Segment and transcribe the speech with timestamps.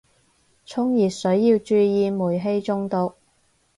[0.65, 3.13] 沖熱水要注意煤氣中毒